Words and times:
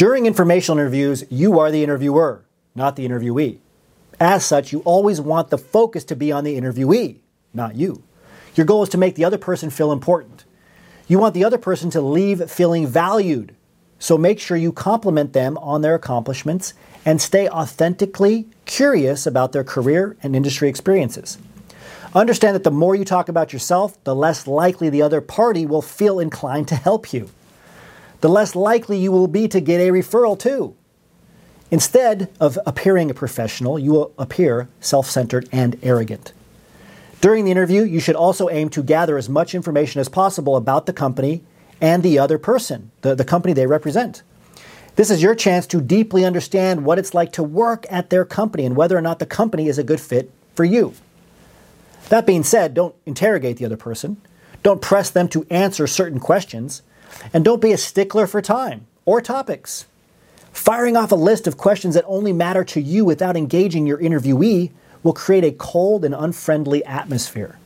During 0.00 0.24
informational 0.24 0.78
interviews, 0.78 1.24
you 1.28 1.58
are 1.58 1.70
the 1.70 1.84
interviewer, 1.84 2.46
not 2.74 2.96
the 2.96 3.06
interviewee. 3.06 3.58
As 4.18 4.46
such, 4.46 4.72
you 4.72 4.80
always 4.86 5.20
want 5.20 5.50
the 5.50 5.58
focus 5.58 6.04
to 6.04 6.16
be 6.16 6.32
on 6.32 6.42
the 6.42 6.58
interviewee, 6.58 7.18
not 7.52 7.74
you. 7.74 8.02
Your 8.54 8.64
goal 8.64 8.82
is 8.82 8.88
to 8.88 8.96
make 8.96 9.14
the 9.14 9.26
other 9.26 9.36
person 9.36 9.68
feel 9.68 9.92
important. 9.92 10.46
You 11.06 11.18
want 11.18 11.34
the 11.34 11.44
other 11.44 11.58
person 11.58 11.90
to 11.90 12.00
leave 12.00 12.50
feeling 12.50 12.86
valued. 12.86 13.54
So 13.98 14.16
make 14.16 14.40
sure 14.40 14.56
you 14.56 14.72
compliment 14.72 15.34
them 15.34 15.58
on 15.58 15.82
their 15.82 15.96
accomplishments 15.96 16.72
and 17.04 17.20
stay 17.20 17.46
authentically 17.50 18.48
curious 18.64 19.26
about 19.26 19.52
their 19.52 19.64
career 19.64 20.16
and 20.22 20.34
industry 20.34 20.70
experiences. 20.70 21.36
Understand 22.14 22.54
that 22.54 22.64
the 22.64 22.70
more 22.70 22.96
you 22.96 23.04
talk 23.04 23.28
about 23.28 23.52
yourself, 23.52 24.02
the 24.04 24.14
less 24.14 24.46
likely 24.46 24.88
the 24.88 25.02
other 25.02 25.20
party 25.20 25.66
will 25.66 25.82
feel 25.82 26.18
inclined 26.18 26.68
to 26.68 26.74
help 26.74 27.12
you. 27.12 27.28
The 28.20 28.28
less 28.28 28.54
likely 28.54 28.98
you 28.98 29.12
will 29.12 29.28
be 29.28 29.48
to 29.48 29.60
get 29.60 29.80
a 29.80 29.90
referral, 29.90 30.38
too. 30.38 30.76
Instead 31.70 32.30
of 32.40 32.58
appearing 32.66 33.10
a 33.10 33.14
professional, 33.14 33.78
you 33.78 33.92
will 33.92 34.12
appear 34.18 34.68
self 34.80 35.08
centered 35.08 35.48
and 35.52 35.78
arrogant. 35.82 36.32
During 37.20 37.44
the 37.44 37.50
interview, 37.50 37.82
you 37.82 38.00
should 38.00 38.16
also 38.16 38.48
aim 38.48 38.70
to 38.70 38.82
gather 38.82 39.16
as 39.18 39.28
much 39.28 39.54
information 39.54 40.00
as 40.00 40.08
possible 40.08 40.56
about 40.56 40.86
the 40.86 40.92
company 40.92 41.42
and 41.80 42.02
the 42.02 42.18
other 42.18 42.38
person, 42.38 42.90
the, 43.02 43.14
the 43.14 43.24
company 43.24 43.52
they 43.52 43.66
represent. 43.66 44.22
This 44.96 45.10
is 45.10 45.22
your 45.22 45.34
chance 45.34 45.66
to 45.68 45.80
deeply 45.80 46.24
understand 46.24 46.84
what 46.84 46.98
it's 46.98 47.14
like 47.14 47.32
to 47.32 47.42
work 47.42 47.86
at 47.90 48.10
their 48.10 48.24
company 48.24 48.64
and 48.64 48.76
whether 48.76 48.96
or 48.96 49.02
not 49.02 49.18
the 49.18 49.26
company 49.26 49.68
is 49.68 49.78
a 49.78 49.84
good 49.84 50.00
fit 50.00 50.30
for 50.54 50.64
you. 50.64 50.94
That 52.08 52.26
being 52.26 52.42
said, 52.42 52.74
don't 52.74 52.94
interrogate 53.06 53.58
the 53.58 53.66
other 53.66 53.76
person. 53.76 54.16
Don't 54.62 54.82
press 54.82 55.10
them 55.10 55.28
to 55.28 55.46
answer 55.48 55.86
certain 55.86 56.18
questions. 56.18 56.82
And 57.32 57.44
don't 57.44 57.60
be 57.60 57.72
a 57.72 57.78
stickler 57.78 58.26
for 58.26 58.42
time 58.42 58.86
or 59.04 59.20
topics. 59.20 59.86
Firing 60.52 60.96
off 60.96 61.12
a 61.12 61.16
list 61.16 61.46
of 61.46 61.56
questions 61.56 61.94
that 61.94 62.04
only 62.06 62.32
matter 62.32 62.64
to 62.64 62.80
you 62.80 63.04
without 63.04 63.36
engaging 63.36 63.86
your 63.86 63.98
interviewee 63.98 64.70
will 65.02 65.12
create 65.12 65.44
a 65.44 65.52
cold 65.52 66.04
and 66.04 66.14
unfriendly 66.14 66.84
atmosphere. 66.84 67.58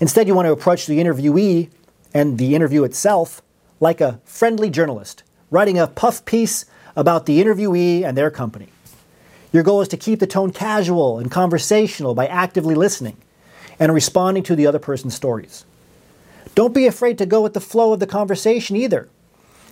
Instead, 0.00 0.26
you 0.26 0.34
want 0.34 0.46
to 0.46 0.52
approach 0.52 0.86
the 0.86 0.98
interviewee 0.98 1.70
and 2.12 2.38
the 2.38 2.54
interview 2.54 2.84
itself 2.84 3.42
like 3.80 4.00
a 4.00 4.20
friendly 4.24 4.70
journalist, 4.70 5.22
writing 5.50 5.78
a 5.78 5.86
puff 5.86 6.24
piece 6.24 6.64
about 6.96 7.26
the 7.26 7.42
interviewee 7.42 8.02
and 8.02 8.16
their 8.16 8.30
company. 8.30 8.68
Your 9.52 9.62
goal 9.62 9.80
is 9.80 9.88
to 9.88 9.96
keep 9.96 10.18
the 10.18 10.26
tone 10.26 10.52
casual 10.52 11.18
and 11.18 11.30
conversational 11.30 12.14
by 12.14 12.26
actively 12.26 12.74
listening 12.74 13.16
and 13.78 13.92
responding 13.92 14.42
to 14.44 14.56
the 14.56 14.66
other 14.66 14.78
person's 14.78 15.14
stories. 15.14 15.64
Don't 16.56 16.74
be 16.74 16.86
afraid 16.86 17.18
to 17.18 17.26
go 17.26 17.42
with 17.42 17.52
the 17.52 17.60
flow 17.60 17.92
of 17.92 18.00
the 18.00 18.06
conversation 18.06 18.76
either. 18.76 19.10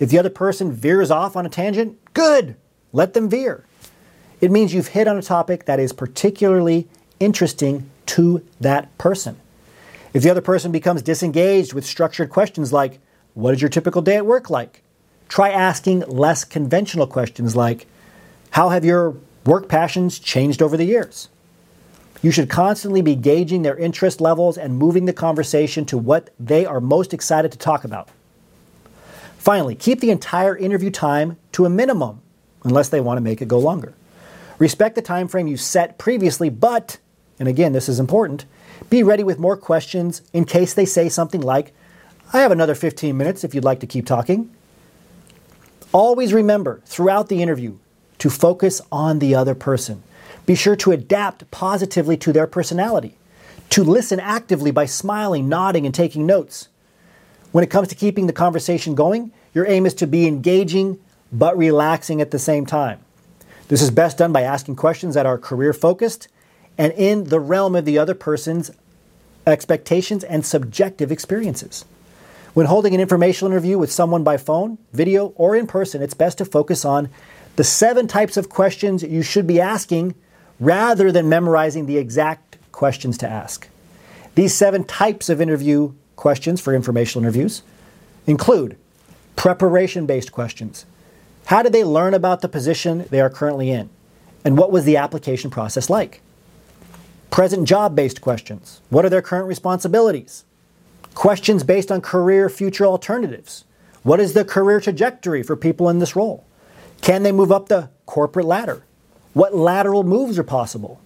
If 0.00 0.08
the 0.08 0.18
other 0.18 0.30
person 0.30 0.72
veers 0.72 1.10
off 1.10 1.36
on 1.36 1.44
a 1.44 1.50
tangent, 1.50 1.98
good, 2.14 2.56
let 2.90 3.12
them 3.12 3.28
veer. 3.28 3.66
It 4.40 4.50
means 4.50 4.72
you've 4.72 4.88
hit 4.88 5.06
on 5.06 5.18
a 5.18 5.22
topic 5.22 5.66
that 5.66 5.78
is 5.78 5.92
particularly 5.92 6.88
interesting 7.20 7.90
to 8.06 8.42
that 8.60 8.96
person. 8.96 9.36
If 10.14 10.22
the 10.22 10.30
other 10.30 10.40
person 10.40 10.72
becomes 10.72 11.02
disengaged 11.02 11.74
with 11.74 11.84
structured 11.84 12.30
questions 12.30 12.72
like, 12.72 12.98
What 13.34 13.52
is 13.52 13.60
your 13.60 13.68
typical 13.68 14.00
day 14.00 14.16
at 14.16 14.24
work 14.24 14.48
like? 14.48 14.82
Try 15.28 15.50
asking 15.50 16.00
less 16.08 16.44
conventional 16.44 17.06
questions 17.06 17.54
like, 17.54 17.86
How 18.52 18.70
have 18.70 18.86
your 18.86 19.16
work 19.44 19.68
passions 19.68 20.18
changed 20.18 20.62
over 20.62 20.78
the 20.78 20.86
years? 20.86 21.28
You 22.22 22.30
should 22.30 22.50
constantly 22.50 23.00
be 23.02 23.14
gauging 23.14 23.62
their 23.62 23.76
interest 23.76 24.20
levels 24.20 24.58
and 24.58 24.76
moving 24.76 25.06
the 25.06 25.12
conversation 25.12 25.84
to 25.86 25.98
what 25.98 26.30
they 26.38 26.66
are 26.66 26.80
most 26.80 27.14
excited 27.14 27.52
to 27.52 27.58
talk 27.58 27.84
about. 27.84 28.08
Finally, 29.38 29.74
keep 29.74 30.00
the 30.00 30.10
entire 30.10 30.56
interview 30.56 30.90
time 30.90 31.38
to 31.52 31.64
a 31.64 31.70
minimum 31.70 32.20
unless 32.64 32.90
they 32.90 33.00
want 33.00 33.16
to 33.16 33.22
make 33.22 33.40
it 33.40 33.48
go 33.48 33.58
longer. 33.58 33.94
Respect 34.58 34.94
the 34.94 35.02
time 35.02 35.28
frame 35.28 35.46
you 35.46 35.56
set 35.56 35.96
previously, 35.96 36.50
but 36.50 36.98
and 37.40 37.48
again, 37.48 37.72
this 37.72 37.88
is 37.88 37.98
important, 37.98 38.44
be 38.90 39.02
ready 39.02 39.24
with 39.24 39.38
more 39.38 39.56
questions 39.56 40.20
in 40.34 40.44
case 40.44 40.74
they 40.74 40.84
say 40.84 41.08
something 41.08 41.40
like, 41.40 41.72
I 42.34 42.40
have 42.40 42.52
another 42.52 42.74
15 42.74 43.16
minutes 43.16 43.42
if 43.42 43.54
you'd 43.54 43.64
like 43.64 43.80
to 43.80 43.86
keep 43.86 44.06
talking. 44.06 44.54
Always 45.90 46.34
remember 46.34 46.82
throughout 46.84 47.28
the 47.28 47.42
interview 47.42 47.78
to 48.18 48.28
focus 48.28 48.82
on 48.92 49.18
the 49.18 49.34
other 49.34 49.54
person. 49.54 50.02
Be 50.50 50.56
sure 50.56 50.74
to 50.74 50.90
adapt 50.90 51.48
positively 51.52 52.16
to 52.16 52.32
their 52.32 52.48
personality, 52.48 53.14
to 53.68 53.84
listen 53.84 54.18
actively 54.18 54.72
by 54.72 54.84
smiling, 54.84 55.48
nodding, 55.48 55.86
and 55.86 55.94
taking 55.94 56.26
notes. 56.26 56.66
When 57.52 57.62
it 57.62 57.70
comes 57.70 57.86
to 57.86 57.94
keeping 57.94 58.26
the 58.26 58.32
conversation 58.32 58.96
going, 58.96 59.30
your 59.54 59.64
aim 59.68 59.86
is 59.86 59.94
to 59.94 60.08
be 60.08 60.26
engaging 60.26 60.98
but 61.30 61.56
relaxing 61.56 62.20
at 62.20 62.32
the 62.32 62.38
same 62.40 62.66
time. 62.66 62.98
This 63.68 63.80
is 63.80 63.92
best 63.92 64.18
done 64.18 64.32
by 64.32 64.42
asking 64.42 64.74
questions 64.74 65.14
that 65.14 65.24
are 65.24 65.38
career 65.38 65.72
focused 65.72 66.26
and 66.76 66.92
in 66.94 67.26
the 67.28 67.38
realm 67.38 67.76
of 67.76 67.84
the 67.84 67.98
other 67.98 68.14
person's 68.14 68.72
expectations 69.46 70.24
and 70.24 70.44
subjective 70.44 71.12
experiences. 71.12 71.84
When 72.54 72.66
holding 72.66 72.92
an 72.92 73.00
informational 73.00 73.52
interview 73.52 73.78
with 73.78 73.92
someone 73.92 74.24
by 74.24 74.36
phone, 74.36 74.78
video, 74.92 75.26
or 75.36 75.54
in 75.54 75.68
person, 75.68 76.02
it's 76.02 76.14
best 76.14 76.38
to 76.38 76.44
focus 76.44 76.84
on 76.84 77.08
the 77.54 77.62
seven 77.62 78.08
types 78.08 78.36
of 78.36 78.48
questions 78.48 79.04
you 79.04 79.22
should 79.22 79.46
be 79.46 79.60
asking 79.60 80.16
rather 80.60 81.10
than 81.10 81.28
memorizing 81.28 81.86
the 81.86 81.98
exact 81.98 82.58
questions 82.70 83.18
to 83.18 83.28
ask. 83.28 83.68
These 84.34 84.54
seven 84.54 84.84
types 84.84 85.28
of 85.28 85.40
interview 85.40 85.94
questions 86.16 86.60
for 86.60 86.74
informational 86.74 87.24
interviews 87.24 87.62
include 88.26 88.76
preparation 89.34 90.06
based 90.06 90.30
questions. 90.30 90.84
How 91.46 91.62
did 91.62 91.72
they 91.72 91.82
learn 91.82 92.14
about 92.14 92.42
the 92.42 92.48
position 92.48 93.06
they 93.10 93.20
are 93.20 93.30
currently 93.30 93.70
in? 93.70 93.90
And 94.44 94.56
what 94.56 94.70
was 94.70 94.84
the 94.84 94.98
application 94.98 95.50
process 95.50 95.90
like? 95.90 96.20
Present 97.30 97.66
job 97.66 97.96
based 97.96 98.20
questions. 98.20 98.80
What 98.90 99.04
are 99.04 99.08
their 99.08 99.22
current 99.22 99.48
responsibilities? 99.48 100.44
Questions 101.14 101.64
based 101.64 101.90
on 101.90 102.00
career 102.00 102.48
future 102.48 102.86
alternatives. 102.86 103.64
What 104.02 104.20
is 104.20 104.32
the 104.32 104.44
career 104.44 104.80
trajectory 104.80 105.42
for 105.42 105.56
people 105.56 105.88
in 105.88 105.98
this 105.98 106.14
role? 106.14 106.44
Can 107.00 107.22
they 107.22 107.32
move 107.32 107.50
up 107.50 107.68
the 107.68 107.90
corporate 108.06 108.46
ladder? 108.46 108.84
What 109.32 109.54
lateral 109.54 110.02
moves 110.02 110.38
are 110.38 110.44
possible? 110.44 111.00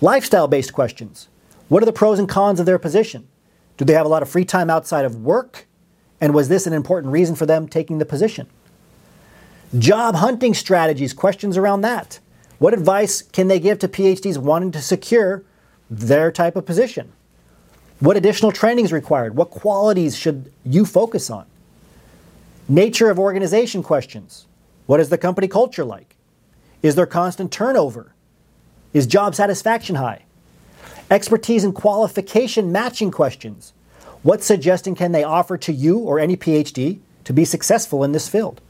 Lifestyle 0.00 0.48
based 0.48 0.72
questions. 0.72 1.28
What 1.68 1.82
are 1.82 1.86
the 1.86 1.92
pros 1.92 2.18
and 2.18 2.28
cons 2.28 2.60
of 2.60 2.66
their 2.66 2.78
position? 2.78 3.28
Do 3.76 3.84
they 3.84 3.92
have 3.92 4.06
a 4.06 4.08
lot 4.08 4.22
of 4.22 4.28
free 4.28 4.44
time 4.44 4.70
outside 4.70 5.04
of 5.04 5.22
work? 5.22 5.66
And 6.20 6.34
was 6.34 6.48
this 6.48 6.66
an 6.66 6.72
important 6.72 7.12
reason 7.12 7.36
for 7.36 7.46
them 7.46 7.68
taking 7.68 7.98
the 7.98 8.04
position? 8.04 8.48
Job 9.78 10.16
hunting 10.16 10.54
strategies, 10.54 11.12
questions 11.12 11.56
around 11.56 11.82
that. 11.82 12.18
What 12.58 12.74
advice 12.74 13.22
can 13.22 13.48
they 13.48 13.60
give 13.60 13.78
to 13.80 13.88
PhDs 13.88 14.38
wanting 14.38 14.72
to 14.72 14.82
secure 14.82 15.44
their 15.88 16.32
type 16.32 16.56
of 16.56 16.66
position? 16.66 17.12
What 18.00 18.16
additional 18.16 18.50
training 18.50 18.84
is 18.84 18.92
required? 18.92 19.36
What 19.36 19.50
qualities 19.50 20.16
should 20.16 20.52
you 20.64 20.84
focus 20.84 21.30
on? 21.30 21.46
Nature 22.68 23.10
of 23.10 23.18
organization 23.18 23.82
questions. 23.82 24.46
What 24.86 25.00
is 25.00 25.08
the 25.08 25.18
company 25.18 25.48
culture 25.48 25.84
like? 25.84 26.16
Is 26.82 26.94
there 26.94 27.06
constant 27.06 27.50
turnover? 27.50 28.12
Is 28.92 29.06
job 29.06 29.34
satisfaction 29.34 29.96
high? 29.96 30.22
Expertise 31.10 31.64
and 31.64 31.74
qualification 31.74 32.70
matching 32.70 33.10
questions. 33.10 33.72
What 34.22 34.42
suggestion 34.42 34.94
can 34.94 35.12
they 35.12 35.24
offer 35.24 35.56
to 35.58 35.72
you 35.72 35.98
or 35.98 36.18
any 36.18 36.36
PhD 36.36 36.98
to 37.24 37.32
be 37.32 37.44
successful 37.44 38.04
in 38.04 38.12
this 38.12 38.28
field? 38.28 38.60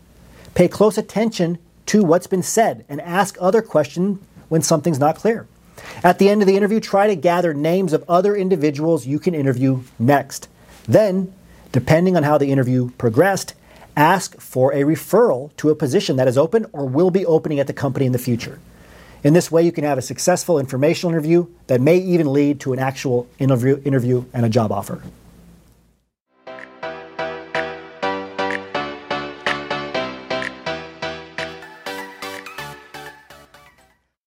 Pay 0.55 0.69
close 0.69 0.99
attention 0.99 1.59
to 1.87 2.03
what's 2.03 2.27
been 2.27 2.43
said 2.43 2.85
and 2.89 3.01
ask 3.01 3.37
other 3.41 3.63
questions 3.63 4.21
when 4.49 4.63
something's 4.63 4.99
not 4.99 5.17
clear. 5.17 5.47
At 6.03 6.19
the 6.19 6.29
end 6.29 6.43
of 6.43 6.49
the 6.49 6.57
interview, 6.57 6.81
try 6.81 7.07
to 7.07 7.17
gather 7.17 7.55
names 7.55 7.93
of 7.93 8.05
other 8.09 8.37
individuals 8.37 9.07
you 9.07 9.19
can 9.19 9.35
interview 9.35 9.83
next. 9.99 10.49
Then, 10.87 11.33
depending 11.73 12.17
on 12.17 12.23
how 12.23 12.39
the 12.39 12.51
interview 12.51 12.91
progressed, 12.99 13.55
ask 13.99 14.41
for 14.41 14.73
a 14.73 14.83
referral 14.83 15.55
to 15.57 15.71
a 15.71 15.75
position 15.75 16.17
that 16.17 16.29
is 16.29 16.39
open 16.39 16.67
or 16.73 16.87
will 16.87 17.11
be 17.11 17.27
opening 17.27 17.59
at 17.59 17.67
the 17.67 17.73
company 17.73 18.07
in 18.07 18.13
the 18.13 18.19
future. 18.19 18.61
In 19.25 19.35
this 19.35 19.51
way, 19.51 19.65
you 19.65 19.73
can 19.73 19.83
have 19.83 19.99
a 19.99 20.03
successful 20.03 20.61
informational 20.61 21.13
interview 21.13 21.49
that 21.67 21.81
may 21.81 21.99
even 21.99 22.33
lead 22.33 22.61
to 22.61 22.73
an 22.73 22.79
actual 22.79 23.29
interview, 23.41 23.83
interview 23.85 24.25
and 24.33 24.47
a 24.47 24.49
job 24.49 24.71
offer. 24.71 25.03